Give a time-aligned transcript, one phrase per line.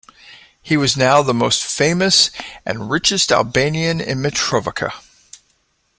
[0.63, 2.31] He was now the most famous
[2.65, 4.93] and richest Albanian in Mitrovica.